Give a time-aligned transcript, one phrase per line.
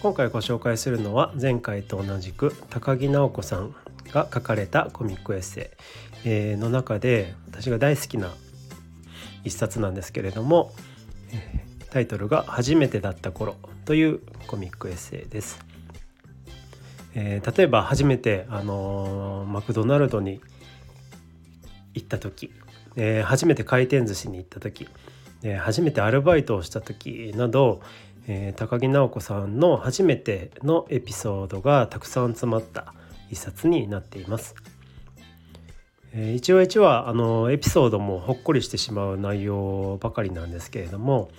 [0.00, 3.74] 今回ご紹介するのは前回と同じく高木直子さん
[4.12, 5.72] が書かれたコミックエッセ
[6.24, 8.32] イの中で私が大好きな
[9.42, 10.72] 一冊なんですけれども
[11.90, 13.56] タイトルが「初めてだった頃」
[13.86, 15.58] というコミックエッセイです。
[17.14, 20.40] えー、例えば初めて、あのー、マクドナルドに
[21.94, 22.52] 行った時、
[22.94, 24.86] えー、初めて回転寿司に行った時、
[25.42, 27.80] え初めてアルバイトをした時など、
[28.28, 32.94] え高木直子さんの初めてのエピソードがたくさん詰まった
[33.30, 34.54] 一冊になっています。
[36.14, 41.30] え一話一話あのエピソードもほっこりしてしまう内容ばかりなんですけれども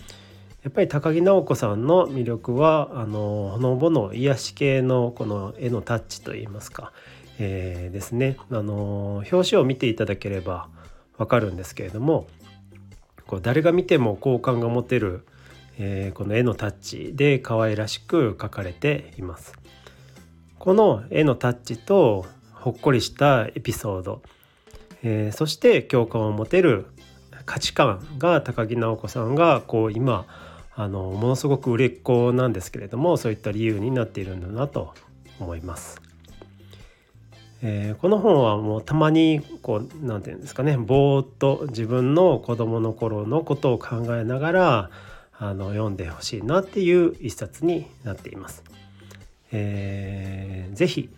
[0.63, 6.91] やっぱり高木直子さんの魅力はあのほのぼの癒し系のこの絵のタッチといいますか、
[7.39, 10.67] えー、ですねあの表紙を見ていただければ
[11.17, 12.27] わかるんですけれども
[13.25, 15.23] こう誰が見ても好感が持てる、
[15.80, 19.53] えー、この絵のタッチで可愛らしく描かれています。
[20.59, 24.22] この絵のタッチとほっこりしたエピソード、
[25.02, 26.88] えー、そして共感を持てる
[27.45, 30.25] 価値観が高木直子さんがこう今
[30.75, 34.94] あのものすごく売れっ子なんですけれどもそういった理由になっているんだなと
[35.39, 36.02] 思います。
[37.61, 44.89] えー、この本はもうたまにこう何て言うんですかねぼーっと自分の子供の頃のことを考えながら
[45.39, 48.63] あの読んでほしいなっていう一冊になっています。
[49.51, 51.09] えー、ぜひ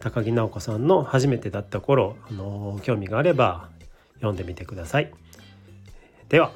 [0.00, 3.70] 高木直子さんの初めてだった頃あの興味があれば
[4.16, 5.12] 読んでみてください。
[6.28, 6.52] では